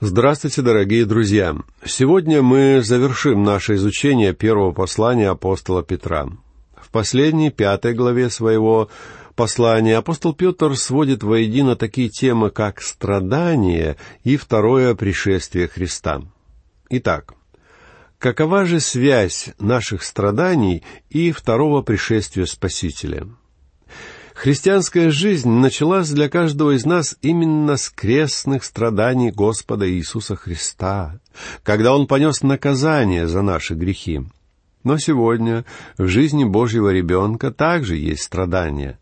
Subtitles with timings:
[0.00, 1.56] Здравствуйте, дорогие друзья!
[1.82, 6.28] Сегодня мы завершим наше изучение первого послания апостола Петра.
[6.78, 8.90] В последней, пятой главе своего
[9.36, 16.20] послания апостол Петр сводит воедино такие темы, как страдание и второе пришествие Христа.
[16.90, 17.32] Итак,
[18.18, 23.28] какова же связь наших страданий и второго пришествия Спасителя?
[24.36, 31.18] Христианская жизнь началась для каждого из нас именно с крестных страданий Господа Иисуса Христа,
[31.62, 34.20] когда Он понес наказание за наши грехи.
[34.84, 35.64] Но сегодня
[35.96, 38.98] в жизни Божьего ребенка также есть страдания.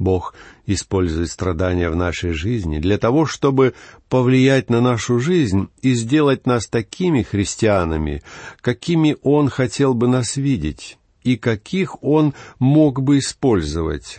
[0.00, 0.34] Бог
[0.66, 3.74] использует страдания в нашей жизни для того, чтобы
[4.08, 8.24] повлиять на нашу жизнь и сделать нас такими христианами,
[8.60, 14.18] какими Он хотел бы нас видеть и каких Он мог бы использовать.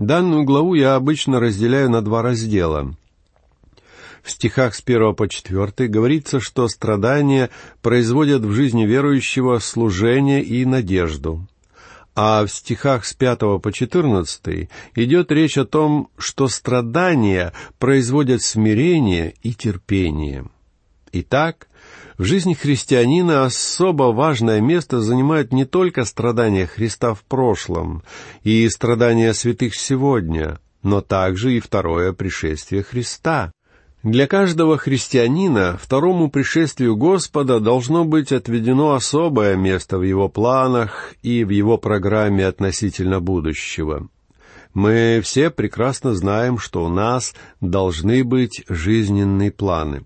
[0.00, 2.96] Данную главу я обычно разделяю на два раздела.
[4.22, 7.50] В стихах с первого по четвертый говорится, что страдания
[7.82, 11.46] производят в жизни верующего служение и надежду.
[12.14, 19.34] А в стихах с пятого по четырнадцатый идет речь о том, что страдания производят смирение
[19.42, 20.46] и терпение.
[21.12, 21.68] Итак,
[22.20, 28.02] в жизни христианина особо важное место занимают не только страдания Христа в прошлом
[28.42, 33.52] и страдания святых сегодня, но также и второе пришествие Христа.
[34.02, 41.42] Для каждого христианина второму пришествию Господа должно быть отведено особое место в его планах и
[41.42, 44.10] в его программе относительно будущего.
[44.74, 50.04] Мы все прекрасно знаем, что у нас должны быть жизненные планы.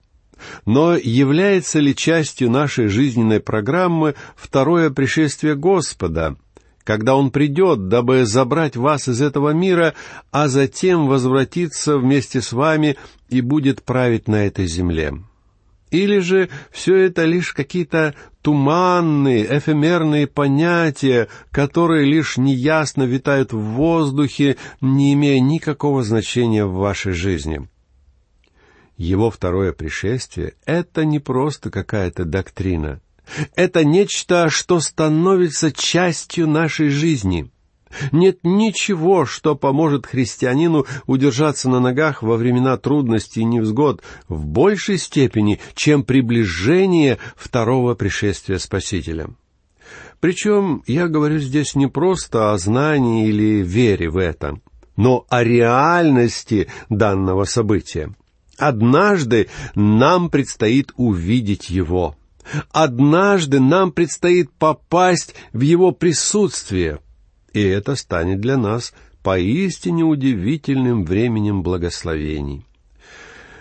[0.67, 6.37] Но является ли частью нашей жизненной программы второе пришествие Господа,
[6.85, 9.95] когда Он придет, дабы забрать вас из этого мира,
[10.31, 12.97] а затем возвратиться вместе с вами
[13.29, 15.15] и будет править на этой земле?
[15.91, 24.57] Или же все это лишь какие-то туманные, эфемерные понятия, которые лишь неясно витают в воздухе,
[24.81, 27.69] не имея никакого значения в вашей жизни?
[28.97, 33.01] Его второе пришествие— это не просто какая-то доктрина.
[33.57, 37.51] Это нечто, что становится частью нашей жизни.
[38.13, 44.99] Нет ничего, что поможет христианину удержаться на ногах во времена трудностей и невзгод в большей
[44.99, 49.29] степени, чем приближение второго пришествия Спасителя.
[50.21, 54.59] Причем я говорю здесь не просто о знании или вере в это,
[54.97, 58.15] но о реальности данного события.
[58.59, 62.17] Однажды нам предстоит увидеть Его.
[62.71, 67.01] Однажды нам предстоит попасть в Его присутствие.
[67.53, 68.93] И это станет для нас
[69.23, 72.67] поистине удивительным временем благословений.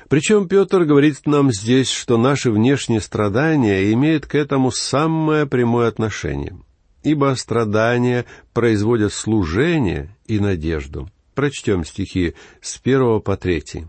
[0.09, 6.59] Причем Петр говорит нам здесь, что наши внешние страдания имеют к этому самое прямое отношение,
[7.01, 11.09] ибо страдания производят служение и надежду.
[11.33, 13.87] Прочтем стихи с первого по третий.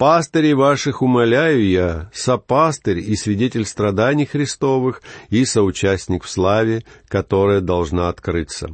[0.00, 8.08] Пастырей ваших умоляю я, сопастырь и свидетель страданий Христовых и соучастник в славе, которая должна
[8.08, 8.70] открыться.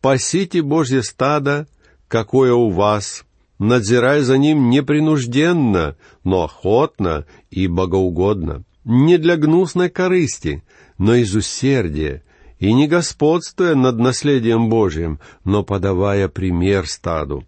[0.00, 1.68] Пасите Божье стадо,
[2.08, 3.24] какое у вас,
[3.60, 10.64] надзирая за ним непринужденно, но охотно и богоугодно, не для гнусной корысти,
[10.98, 12.24] но из усердия,
[12.58, 17.46] и не господствуя над наследием Божьим, но подавая пример стаду.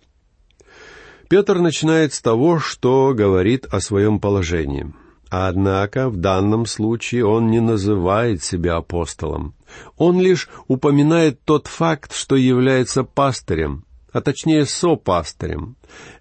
[1.30, 4.92] Петр начинает с того, что говорит о своем положении.
[5.28, 9.54] Однако в данном случае он не называет себя апостолом.
[9.96, 15.76] Он лишь упоминает тот факт, что является пастырем, а точнее сопастырем.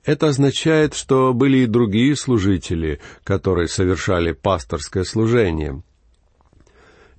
[0.05, 5.81] Это означает, что были и другие служители, которые совершали пасторское служение.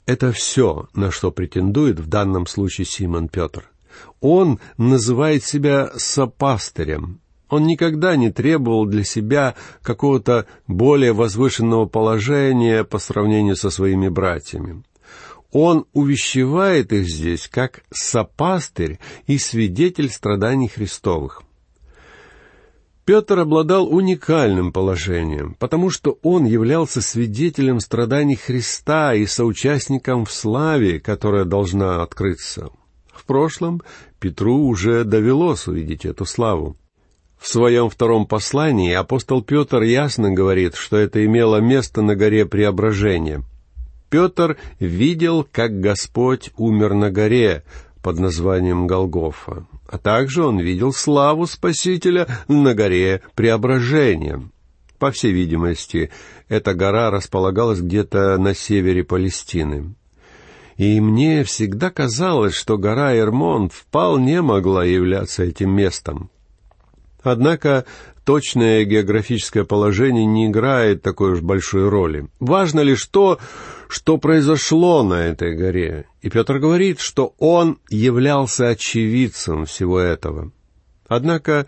[0.06, 3.68] Это все, на что претендует в данном случае Симон Петр.
[4.20, 7.19] Он называет себя сопастырем,
[7.50, 14.82] он никогда не требовал для себя какого-то более возвышенного положения по сравнению со своими братьями.
[15.52, 21.42] Он увещевает их здесь как сопастырь и свидетель страданий Христовых.
[23.04, 31.00] Петр обладал уникальным положением, потому что он являлся свидетелем страданий Христа и соучастником в славе,
[31.00, 32.70] которая должна открыться.
[33.12, 33.82] В прошлом
[34.20, 36.76] Петру уже довелось увидеть эту славу.
[37.40, 43.42] В своем втором послании апостол Петр ясно говорит, что это имело место на горе Преображения.
[44.10, 47.64] Петр видел, как Господь умер на горе
[48.02, 54.42] под названием Голгофа, а также он видел славу Спасителя на горе Преображения.
[54.98, 56.10] По всей видимости,
[56.48, 59.94] эта гора располагалась где-то на севере Палестины.
[60.76, 66.30] И мне всегда казалось, что гора Эрмон вполне могла являться этим местом.
[67.22, 67.84] Однако
[68.24, 72.28] точное географическое положение не играет такой уж большой роли.
[72.38, 73.38] Важно лишь то,
[73.88, 76.06] что произошло на этой горе.
[76.22, 80.52] И Петр говорит, что он являлся очевидцем всего этого.
[81.08, 81.66] Однако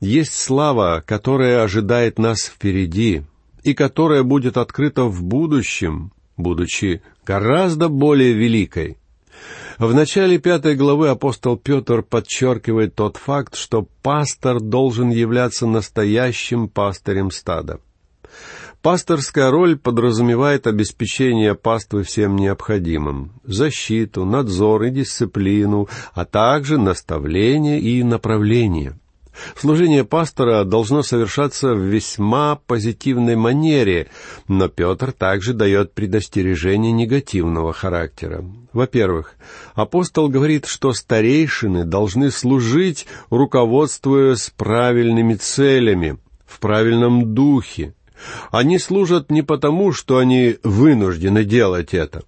[0.00, 3.22] есть слава, которая ожидает нас впереди,
[3.62, 8.98] и которая будет открыта в будущем, будучи гораздо более великой.
[9.78, 17.30] В начале пятой главы апостол Петр подчеркивает тот факт, что пастор должен являться настоящим пастырем
[17.30, 17.80] стада.
[18.82, 28.02] Пасторская роль подразумевает обеспечение паствы всем необходимым, защиту, надзор и дисциплину, а также наставление и
[28.02, 28.98] направление–
[29.56, 34.08] Служение пастора должно совершаться в весьма позитивной манере,
[34.48, 38.44] но Петр также дает предостережение негативного характера.
[38.72, 39.34] Во-первых,
[39.74, 47.94] апостол говорит, что старейшины должны служить, руководствуясь правильными целями, в правильном духе.
[48.50, 52.22] Они служат не потому, что они вынуждены делать это,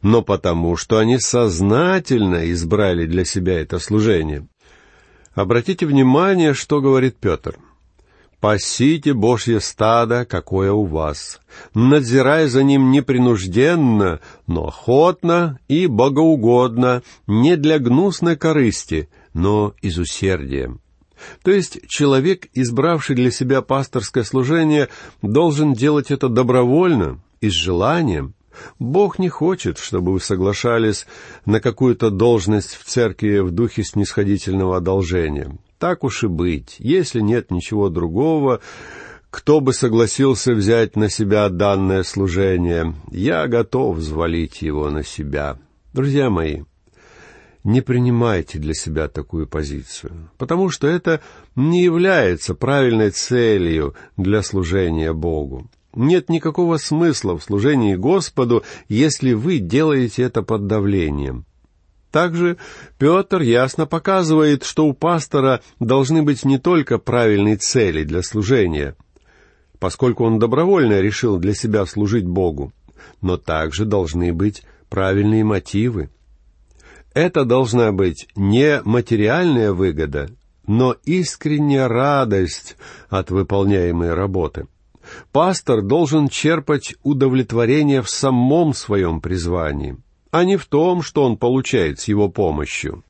[0.00, 4.46] но потому, что они сознательно избрали для себя это служение.
[5.34, 7.58] Обратите внимание, что говорит Петр.
[8.40, 11.40] «Пасите Божье стадо, какое у вас,
[11.74, 14.18] надзирая за ним непринужденно,
[14.48, 20.76] но охотно и богоугодно, не для гнусной корысти, но из усердия».
[21.44, 24.88] То есть человек, избравший для себя пасторское служение,
[25.22, 28.34] должен делать это добровольно и с желанием,
[28.78, 31.06] Бог не хочет, чтобы вы соглашались
[31.46, 35.56] на какую-то должность в церкви в духе снисходительного одолжения.
[35.78, 38.60] Так уж и быть, если нет ничего другого,
[39.30, 45.58] кто бы согласился взять на себя данное служение, я готов взвалить его на себя.
[45.92, 46.62] Друзья мои,
[47.64, 51.20] не принимайте для себя такую позицию, потому что это
[51.56, 55.70] не является правильной целью для служения Богу.
[55.94, 61.44] Нет никакого смысла в служении Господу, если вы делаете это под давлением.
[62.10, 62.56] Также
[62.98, 68.96] Петр ясно показывает, что у пастора должны быть не только правильные цели для служения,
[69.78, 72.72] поскольку он добровольно решил для себя служить Богу,
[73.20, 76.10] но также должны быть правильные мотивы.
[77.14, 80.30] Это должна быть не материальная выгода,
[80.66, 82.76] но искренняя радость
[83.08, 84.66] от выполняемой работы
[85.32, 89.96] пастор должен черпать удовлетворение в самом своем призвании,
[90.30, 93.04] а не в том, что он получает с его помощью.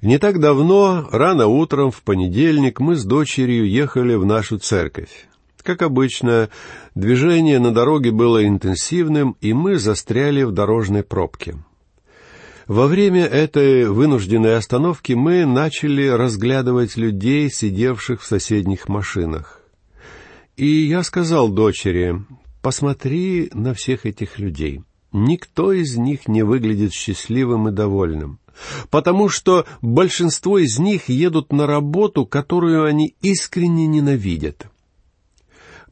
[0.00, 5.28] Не так давно, рано утром, в понедельник, мы с дочерью ехали в нашу церковь.
[5.62, 6.48] Как обычно,
[6.94, 11.56] движение на дороге было интенсивным, и мы застряли в дорожной пробке.
[12.68, 19.57] Во время этой вынужденной остановки мы начали разглядывать людей, сидевших в соседних машинах.
[20.58, 22.16] И я сказал дочери,
[22.62, 24.82] посмотри на всех этих людей.
[25.12, 28.40] Никто из них не выглядит счастливым и довольным,
[28.90, 34.66] потому что большинство из них едут на работу, которую они искренне ненавидят.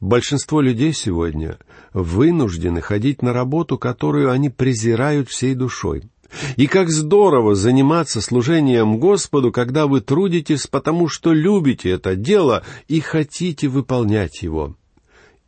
[0.01, 1.57] Большинство людей сегодня
[1.93, 6.03] вынуждены ходить на работу, которую они презирают всей душой.
[6.55, 12.99] И как здорово заниматься служением Господу, когда вы трудитесь, потому что любите это дело и
[12.99, 14.75] хотите выполнять его.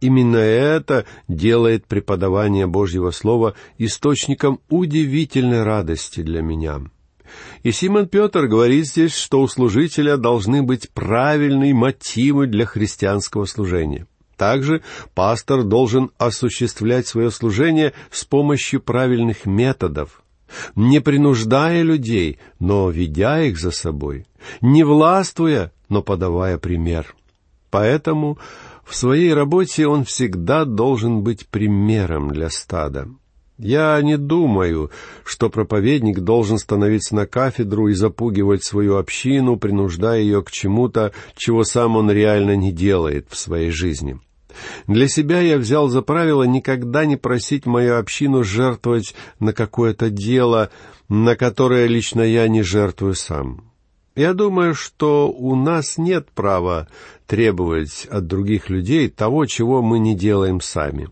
[0.02, 6.82] Именно это делает преподавание Божьего Слова источником удивительной радости для меня.
[7.64, 14.08] И Симон Петр говорит здесь, что у служителя должны быть правильные мотивы для христианского служения.
[14.38, 14.82] Также
[15.14, 20.24] пастор должен осуществлять свое служение с помощью правильных методов,
[20.76, 24.26] не принуждая людей, но ведя их за собой,
[24.62, 27.16] не властвуя, но подавая пример.
[27.70, 28.38] Поэтому
[28.84, 33.08] в своей работе он всегда должен быть примером для стада.
[33.60, 34.90] Я не думаю,
[35.26, 41.66] что проповедник должен становиться на кафедру и запугивать свою общину, принуждая ее к чему-то, чего
[41.66, 44.18] сам он реально не делает в своей жизни.
[44.88, 50.70] Для себя я взял за правило никогда не просить мою общину жертвовать на какое-то дело,
[51.08, 53.72] на которое лично я не жертвую сам.
[54.16, 56.88] Я думаю, что у нас нет права
[57.26, 61.10] требовать от других людей того, чего мы не делаем сами.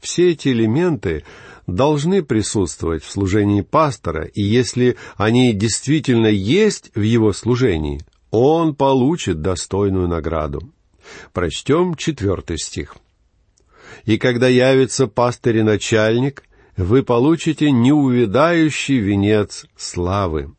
[0.00, 1.24] Все эти элементы
[1.66, 8.00] должны присутствовать в служении пастора, и если они действительно есть в его служении,
[8.30, 10.72] он получит достойную награду.
[11.32, 12.96] Прочтем четвертый стих.
[14.04, 16.44] «И когда явится пастырь и начальник,
[16.76, 20.54] вы получите неувидающий венец славы».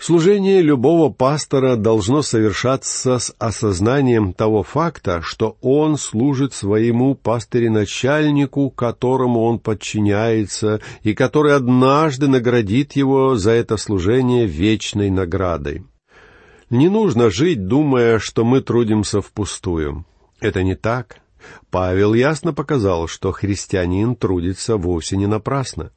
[0.00, 9.42] Служение любого пастора должно совершаться с осознанием того факта, что он служит своему пастыре-начальнику, которому
[9.42, 15.84] он подчиняется, и который однажды наградит его за это служение вечной наградой.
[16.70, 20.04] Не нужно жить, думая, что мы трудимся впустую.
[20.40, 21.18] Это не так.
[21.70, 25.90] Павел ясно показал, что христианин трудится вовсе не напрасно.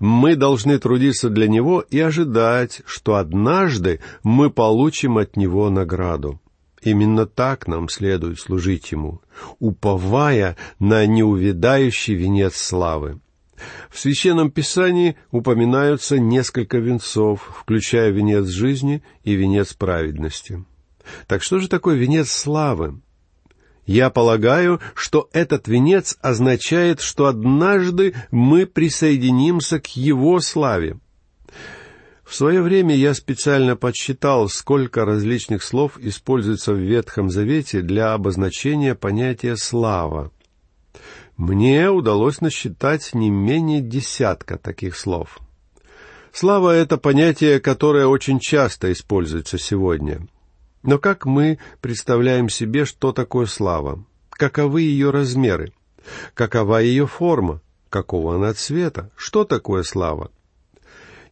[0.00, 6.40] Мы должны трудиться для Него и ожидать, что однажды мы получим от Него награду.
[6.82, 9.20] Именно так нам следует служить Ему,
[9.58, 13.20] уповая на неувидающий венец славы.
[13.90, 20.64] В Священном Писании упоминаются несколько венцов, включая венец жизни и венец праведности.
[21.26, 23.00] Так что же такое венец славы?
[23.86, 30.98] Я полагаю, что этот венец означает, что однажды мы присоединимся к его славе.
[32.22, 38.94] В свое время я специально подсчитал, сколько различных слов используется в Ветхом Завете для обозначения
[38.94, 40.30] понятия «слава».
[41.38, 45.38] Мне удалось насчитать не менее десятка таких слов.
[46.32, 50.28] Слава— это понятие, которое очень часто используется сегодня—
[50.82, 54.04] но как мы представляем себе, что такое слава?
[54.30, 55.72] Каковы ее размеры?
[56.34, 57.60] Какова ее форма?
[57.90, 59.10] Какого она цвета?
[59.16, 60.30] Что такое слава?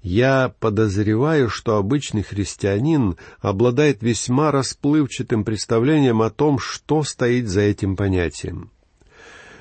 [0.03, 7.97] Я подозреваю, что обычный христианин обладает весьма расплывчатым представлением о том, что стоит за этим
[7.97, 8.71] понятием.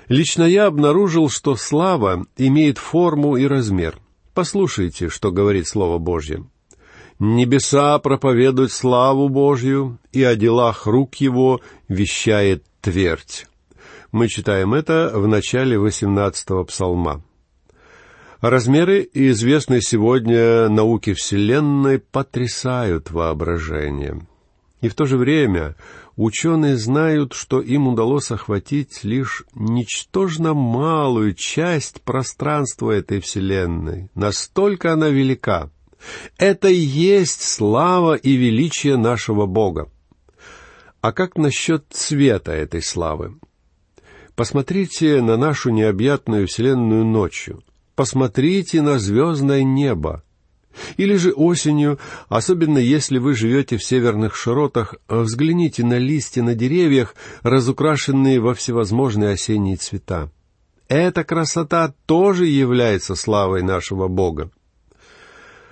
[0.07, 3.97] Лично я обнаружил, что слава имеет форму и размер.
[4.33, 6.45] Послушайте, что говорит Слово Божье.
[7.17, 13.47] Небеса проповедуют славу Божью, и о делах рук его вещает твердь.
[14.11, 17.23] Мы читаем это в начале 18-го псалма.
[18.41, 24.21] Размеры известной сегодня науки Вселенной потрясают воображение.
[24.81, 25.75] И в то же время
[26.15, 34.09] ученые знают, что им удалось охватить лишь ничтожно малую часть пространства этой Вселенной.
[34.15, 35.69] Настолько она велика.
[36.37, 39.89] Это и есть слава и величие нашего Бога.
[41.01, 43.37] А как насчет цвета этой славы?
[44.35, 47.63] Посмотрите на нашу необъятную вселенную ночью.
[47.95, 50.24] Посмотрите на звездное небо.
[50.97, 57.15] Или же осенью, особенно если вы живете в северных широтах, взгляните на листья на деревьях,
[57.41, 60.31] разукрашенные во всевозможные осенние цвета.
[60.87, 64.51] Эта красота тоже является славой нашего Бога.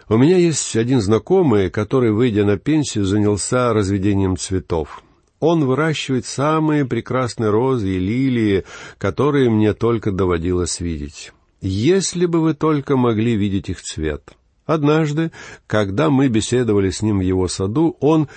[0.10, 5.02] У меня есть один знакомый, который, выйдя на пенсию, занялся разведением цветов.
[5.40, 8.64] Он выращивает самые прекрасные розы и лилии,
[8.98, 11.32] которые мне только доводилось видеть.
[11.62, 14.34] Если бы вы только могли видеть их цвет.
[14.66, 15.32] Однажды,
[15.68, 18.30] когда мы беседовали с ним в его саду, он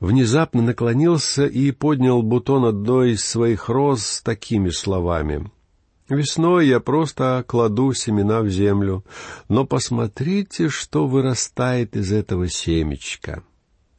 [0.00, 5.50] внезапно наклонился и поднял бутон одной из своих роз с такими словами.
[6.08, 9.04] Весной я просто кладу семена в землю,
[9.48, 13.42] но посмотрите, что вырастает из этого семечка.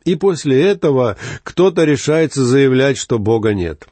[0.06, 3.88] И после этого кто-то решается заявлять, что Бога нет.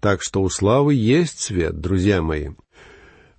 [0.00, 2.50] Так что у славы есть свет, друзья мои.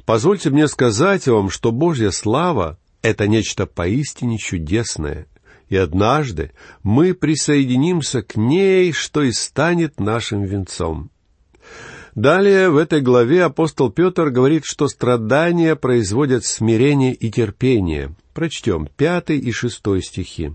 [0.06, 5.28] Позвольте мне сказать вам, что Божья слава— это нечто поистине чудесное,
[5.70, 6.52] и однажды
[6.84, 11.10] мы присоединимся к ней, что и станет нашим венцом.
[12.14, 18.16] Далее в этой главе апостол Петр говорит, что страдания производят смирение и терпение.
[18.34, 20.54] Прочтем пятый и шестой стихи.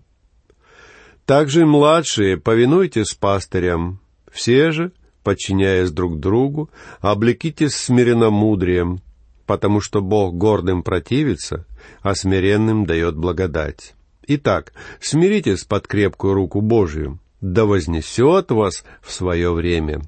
[1.26, 4.00] «Также младшие, повинуйтесь пастырям,
[4.32, 4.92] все же,
[5.22, 9.00] подчиняясь друг другу, облекитесь смиренномудрием,
[9.50, 11.66] потому что Бог гордым противится,
[12.02, 13.94] а смиренным дает благодать.
[14.28, 20.02] Итак, смиритесь под крепкую руку Божию, да вознесет вас в свое время».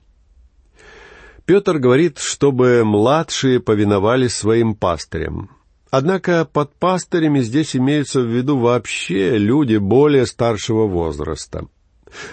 [1.45, 5.51] Петр говорит, чтобы младшие повиновались своим пастырям.
[5.91, 11.67] Однако под пастырями здесь имеются в виду вообще люди более старшего возраста.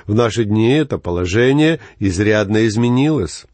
[0.05, 3.47] В наши дни это положение изрядно изменилось.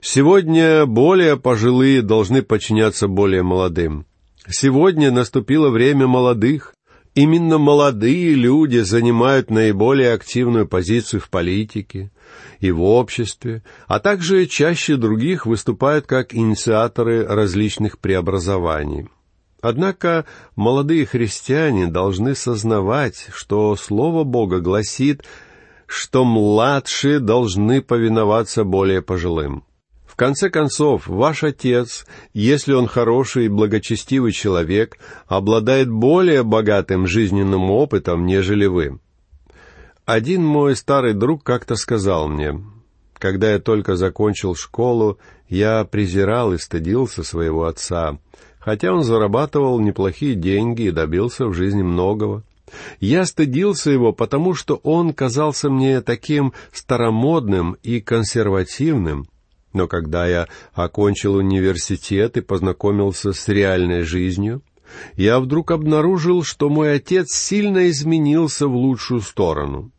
[0.00, 4.06] Сегодня более пожилые должны подчиняться более молодым.
[4.48, 6.74] Сегодня наступило время молодых.
[7.14, 12.10] Именно молодые люди занимают наиболее активную позицию в политике,
[12.60, 19.08] и в обществе, а также чаще других выступают как инициаторы различных преобразований.
[19.62, 20.24] Однако
[20.56, 25.24] молодые христиане должны сознавать, что Слово Бога гласит,
[25.86, 29.64] что младшие должны повиноваться более пожилым.
[30.20, 38.26] Конце концов, ваш отец, если он хороший и благочестивый человек, обладает более богатым жизненным опытом,
[38.26, 38.98] нежели вы.
[40.04, 42.62] Один мой старый друг как-то сказал мне,
[43.14, 48.18] когда я только закончил школу, я презирал и стыдился своего отца,
[48.58, 52.42] хотя он зарабатывал неплохие деньги и добился в жизни многого.
[53.00, 59.26] Я стыдился его, потому что он казался мне таким старомодным и консервативным,
[59.72, 64.62] но когда я окончил университет и познакомился с реальной жизнью,
[65.16, 69.92] я вдруг обнаружил, что мой отец сильно изменился в лучшую сторону.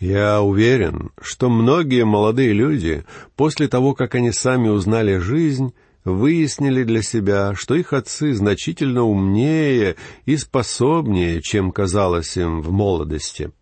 [0.00, 3.04] Я уверен, что многие молодые люди,
[3.36, 5.72] после того, как они сами узнали жизнь,
[6.04, 13.52] выяснили для себя, что их отцы значительно умнее и способнее, чем казалось им в молодости.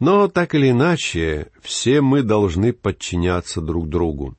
[0.00, 4.36] Но так или иначе, все мы должны подчиняться друг другу.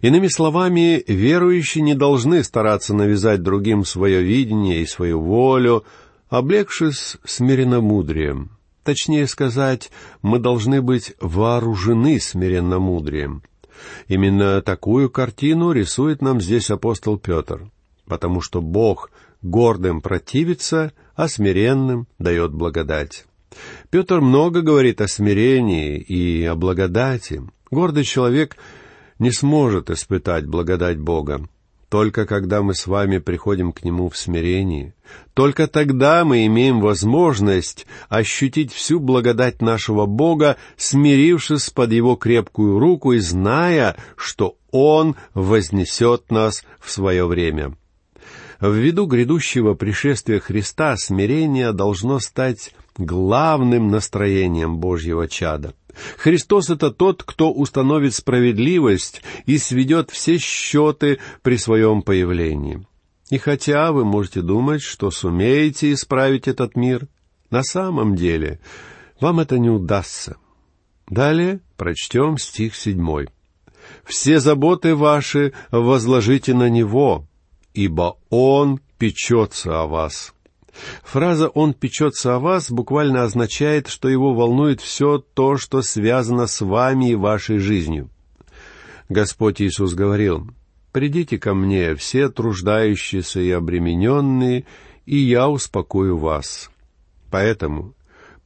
[0.00, 5.84] Иными словами, верующие не должны стараться навязать другим свое видение и свою волю,
[6.28, 8.50] облегшись смиренномудрием.
[8.84, 9.90] Точнее сказать,
[10.22, 13.42] мы должны быть вооружены смиренномудрием.
[14.06, 17.70] Именно такую картину рисует нам здесь апостол Петр,
[18.06, 19.10] потому что Бог
[19.42, 23.24] гордым противится, а смиренным дает благодать.
[23.90, 27.42] Петр много говорит о смирении и о благодати.
[27.70, 28.56] Гордый человек
[29.18, 31.48] не сможет испытать благодать Бога.
[31.88, 34.92] Только когда мы с вами приходим к Нему в смирении,
[35.32, 43.12] только тогда мы имеем возможность ощутить всю благодать нашего Бога, смирившись под Его крепкую руку
[43.12, 47.74] и зная, что Он вознесет нас в свое время.
[48.60, 55.74] Ввиду грядущего пришествия Христа смирение должно стать главным настроением Божьего чада.
[56.16, 62.86] Христос— это тот, кто установит справедливость и сведет все счеты при своем появлении.
[63.30, 67.08] И хотя вы можете думать, что сумеете исправить этот мир,
[67.50, 68.60] на самом деле
[69.20, 70.36] вам это не удастся.
[71.08, 73.28] Далее прочтем стих седьмой.
[74.04, 77.26] «Все заботы ваши возложите на Него,
[77.72, 80.34] ибо Он печется о вас».
[81.02, 86.60] Фраза «он печется о вас» буквально означает, что его волнует все то, что связано с
[86.60, 88.10] вами и вашей жизнью.
[89.08, 90.48] Господь Иисус говорил,
[90.92, 94.64] «Придите ко мне, все труждающиеся и обремененные,
[95.06, 96.70] и я успокою вас».
[97.30, 97.94] Поэтому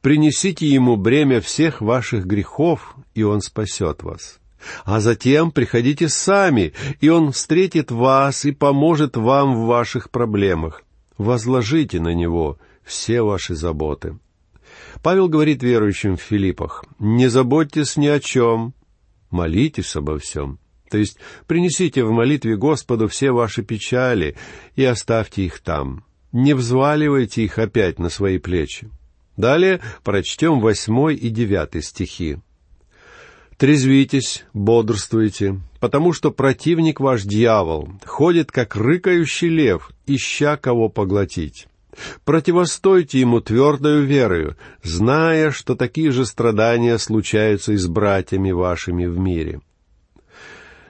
[0.01, 4.39] принесите Ему бремя всех ваших грехов, и Он спасет вас.
[4.85, 10.82] А затем приходите сами, и Он встретит вас и поможет вам в ваших проблемах
[11.17, 14.17] возложите на Него все ваши заботы.
[15.01, 18.73] Павел говорит верующим в Филиппах, не заботьтесь ни о чем,
[19.29, 20.59] молитесь обо всем.
[20.89, 24.35] То есть принесите в молитве Господу все ваши печали
[24.75, 26.05] и оставьте их там.
[26.31, 28.89] Не взваливайте их опять на свои плечи.
[29.35, 32.37] Далее прочтем восьмой и девятый стихи.
[33.57, 41.67] «Трезвитесь, бодрствуйте, потому что противник ваш дьявол ходит, как рыкающий лев, ища кого поглотить.
[42.25, 49.17] Противостойте ему твердою верою, зная, что такие же страдания случаются и с братьями вашими в
[49.19, 49.61] мире.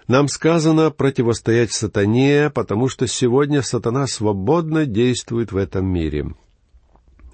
[0.08, 6.34] Нам сказано противостоять сатане, потому что сегодня сатана свободно действует в этом мире.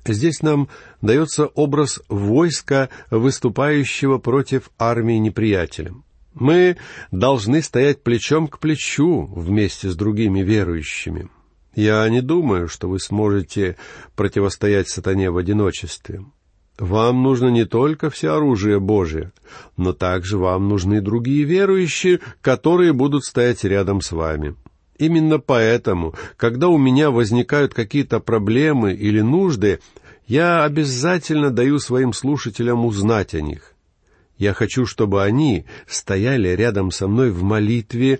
[0.06, 0.70] Здесь нам
[1.02, 5.94] дается образ войска, выступающего против армии неприятеля.
[6.34, 6.78] Мы
[7.12, 11.30] должны стоять плечом к плечу вместе с другими верующими.
[11.80, 13.78] Я не думаю, что вы сможете
[14.18, 16.26] противостоять сатане в одиночестве.
[16.78, 19.32] Вам нужно не только все оружие Божие,
[19.78, 24.56] но также вам нужны другие верующие, которые будут стоять рядом с вами.
[24.98, 29.80] Именно поэтому, когда у меня возникают какие-то проблемы или нужды,
[30.28, 33.74] я обязательно даю своим слушателям узнать о них.
[34.38, 38.20] Я хочу, чтобы они стояли рядом со мной в молитве,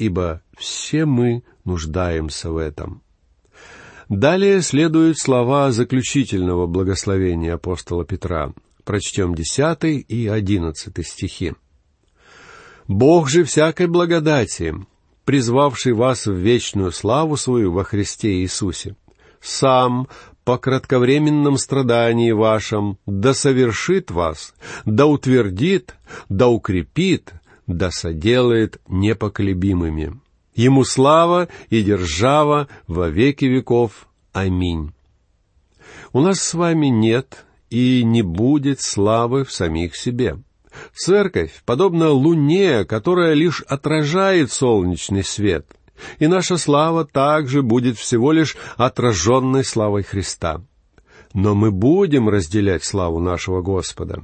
[0.00, 3.02] ибо все мы нуждаемся в этом.
[4.08, 8.52] Далее следуют слова заключительного благословения апостола Петра.
[8.84, 11.52] Прочтем десятый и одиннадцатый стихи.
[12.88, 14.74] «Бог же всякой благодати,
[15.24, 18.96] призвавший вас в вечную славу свою во Христе Иисусе,
[19.40, 20.08] сам
[20.44, 24.54] по кратковременном страдании вашем да совершит вас,
[24.86, 25.94] да утвердит,
[26.28, 27.34] да укрепит,
[27.66, 30.20] да соделает непоколебимыми.
[30.54, 34.08] Ему слава и держава во веки веков.
[34.32, 34.92] Аминь.
[36.12, 40.38] У нас с вами нет и не будет славы в самих себе.
[40.94, 45.66] Церковь подобна луне, которая лишь отражает солнечный свет,
[46.18, 50.62] и наша слава также будет всего лишь отраженной славой Христа.
[51.32, 54.22] Но мы будем разделять славу нашего Господа.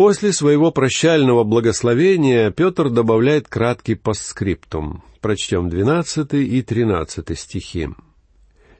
[0.00, 5.04] После своего прощального благословения Петр добавляет краткий постскриптум.
[5.20, 7.90] Прочтем двенадцатый и тринадцатый стихи.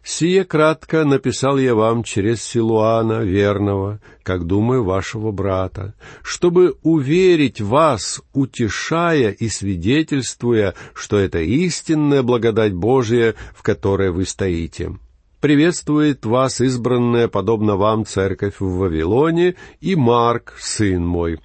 [0.03, 8.23] «Сие кратко написал я вам через Силуана, верного, как думаю, вашего брата, чтобы уверить вас,
[8.33, 14.97] утешая и свидетельствуя, что это истинная благодать Божия, в которой вы стоите.
[15.41, 21.41] Приветствует вас избранная, подобно вам, церковь в Вавилоне, и Марк, сын мой».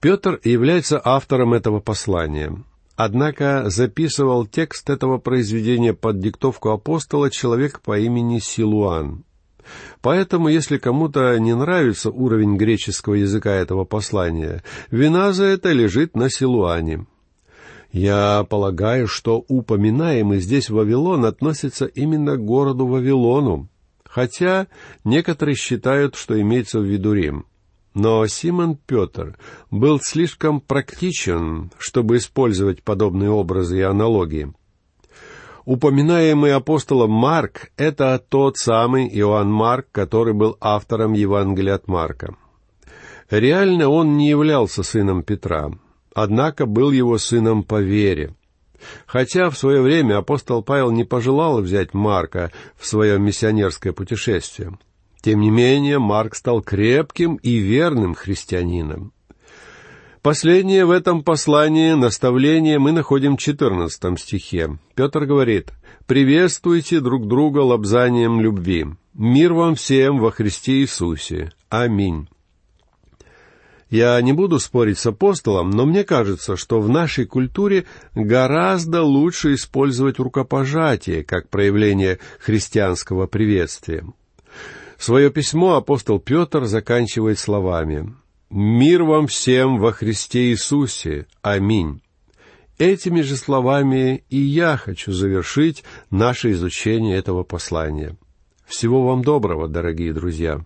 [0.00, 2.62] Петр является автором этого послания.
[2.96, 9.24] Однако записывал текст этого произведения под диктовку апостола человек по имени Силуан.
[10.00, 16.28] Поэтому, если кому-то не нравится уровень греческого языка этого послания, вина за это лежит на
[16.30, 17.06] Силуане.
[17.92, 23.68] Я полагаю, что упоминаемый здесь Вавилон относится именно к городу Вавилону,
[24.04, 24.66] хотя
[25.04, 27.46] некоторые считают, что имеется в виду Рим.
[27.94, 29.38] Но Симон Петр
[29.70, 34.52] был слишком практичен, чтобы использовать подобные образы и аналогии.
[35.64, 42.36] Упоминаемый апостолом Марк— это тот самый Иоанн Марк, который был автором Евангелия от Марка.
[43.30, 45.70] Реально он не являлся сыном Петра,
[46.14, 48.34] однако был его сыном по вере.
[49.06, 54.78] Хотя в свое время апостол Павел не пожелал взять Марка в свое миссионерское путешествие.
[55.20, 59.12] Тем не менее, Марк стал крепким и верным христианином.
[60.22, 64.78] Последнее в этом послании наставление мы находим в 14 стихе.
[64.94, 65.72] Петр говорит,
[66.06, 68.86] «Приветствуйте друг друга лобзанием любви.
[69.14, 71.52] Мир вам всем во Христе Иисусе.
[71.68, 72.28] Аминь».
[73.90, 79.54] Я не буду спорить с апостолом, но мне кажется, что в нашей культуре гораздо лучше
[79.54, 84.04] использовать рукопожатие как проявление христианского приветствия.
[84.98, 88.14] Свое письмо апостол Петр заканчивает словами
[88.50, 91.26] «Мир вам всем во Христе Иисусе.
[91.40, 92.02] Аминь».
[92.78, 98.16] Этими же словами и я хочу завершить наше изучение этого послания.
[98.66, 100.64] Всего вам доброго, дорогие друзья.